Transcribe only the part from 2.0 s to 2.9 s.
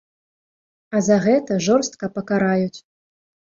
пакараюць.